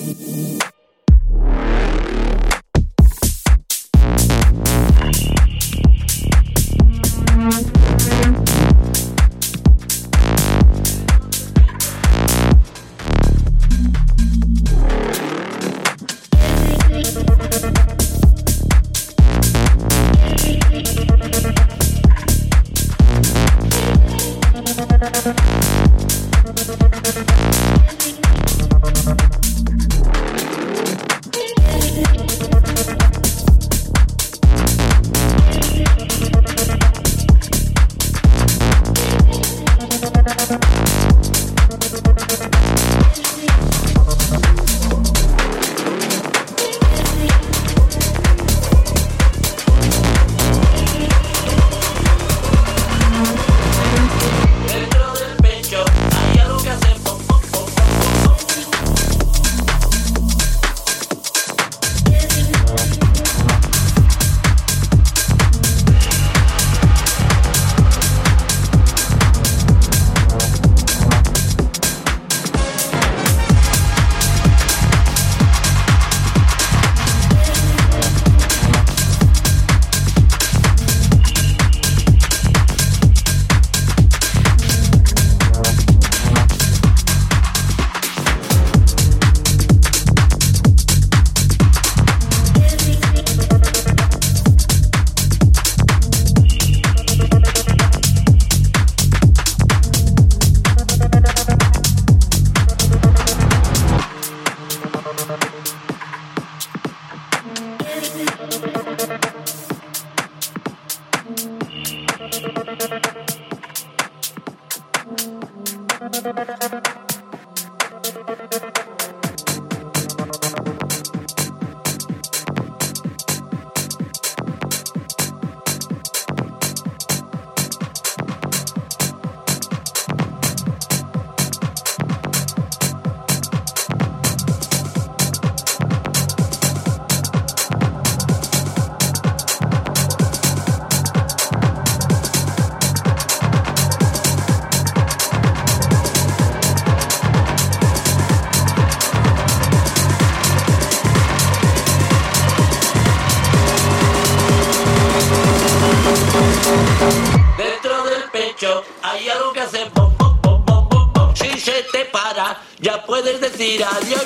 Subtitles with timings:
[162.81, 164.23] ya puedes decir adiós.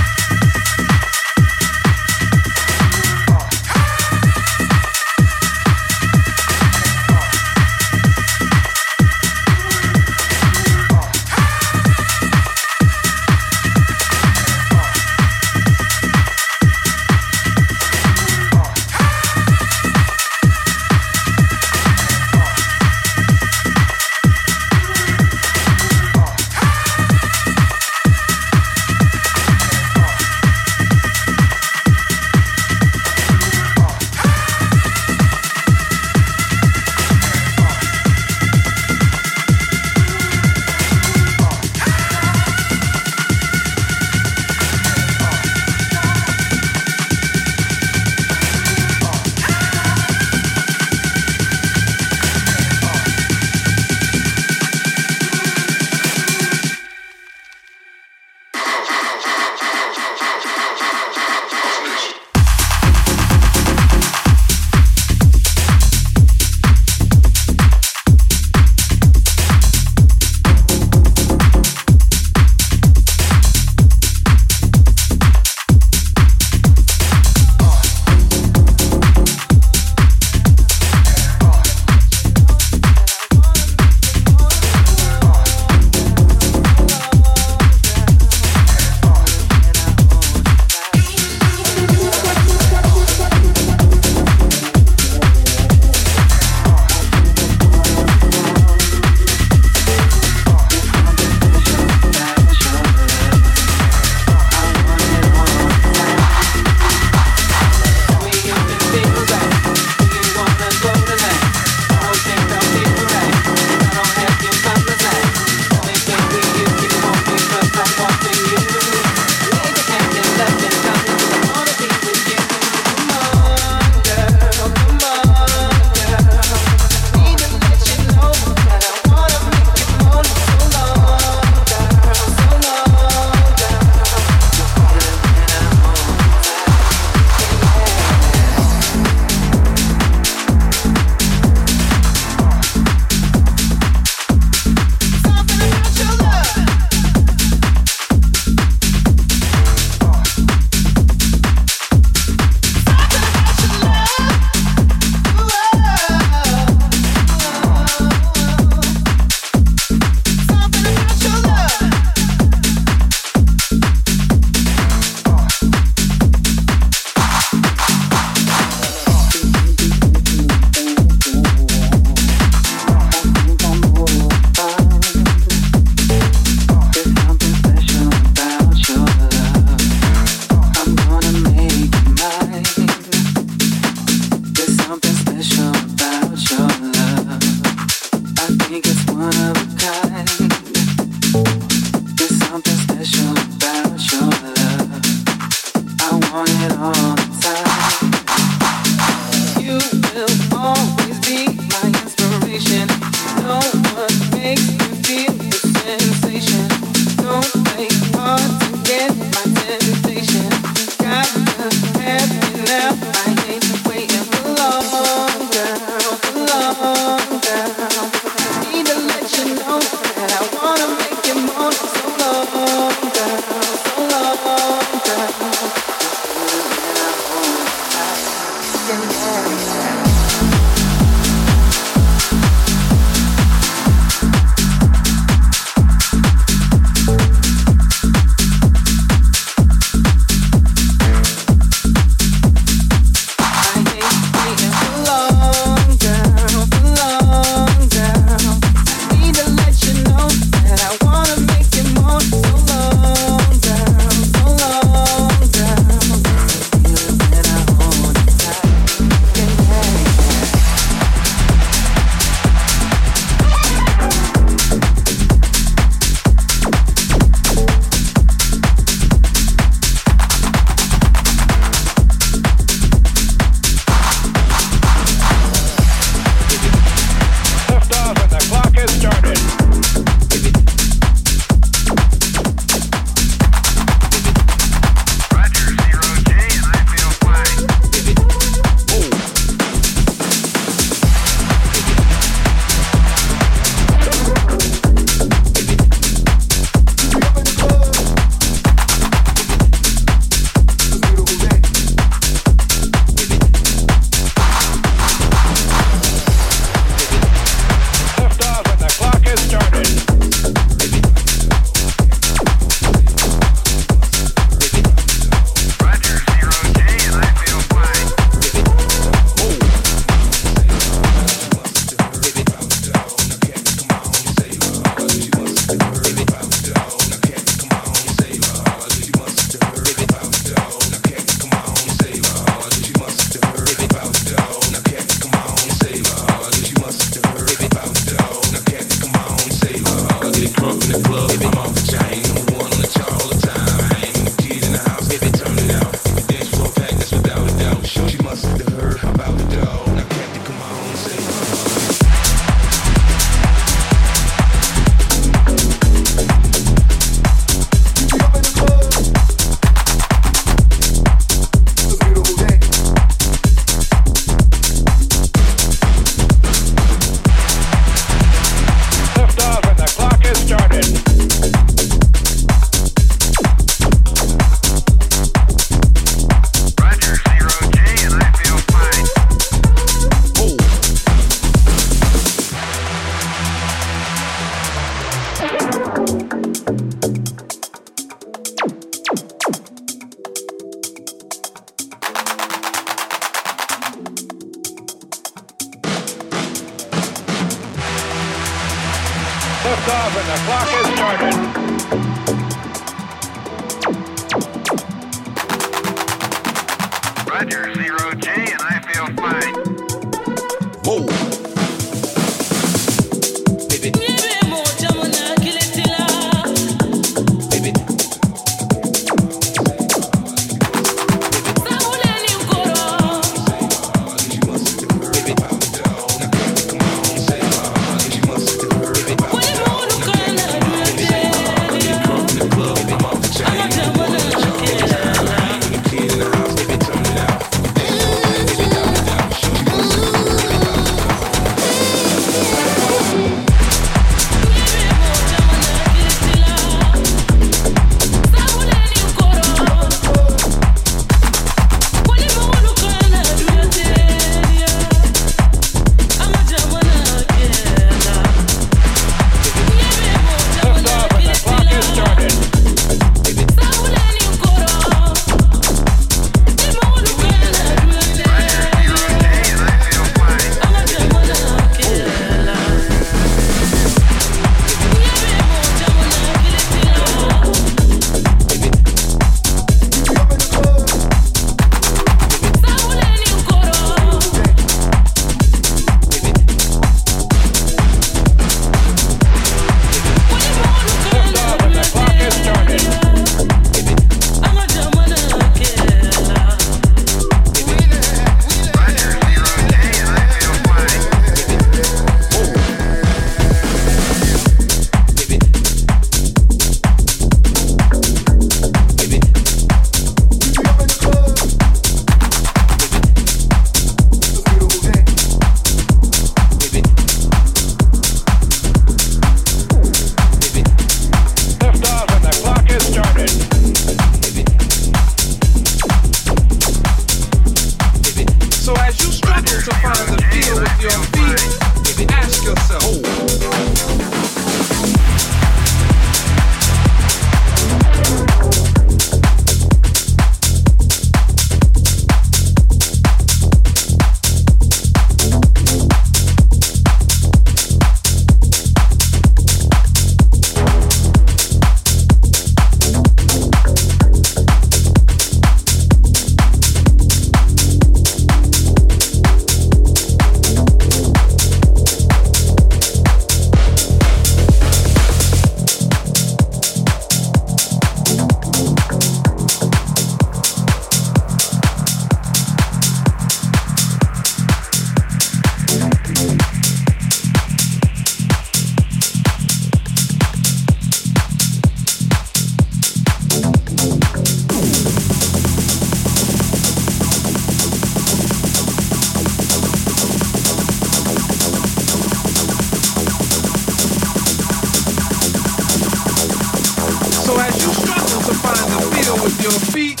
[598.26, 600.00] to find the feel with your feet,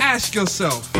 [0.00, 0.90] ask yourself.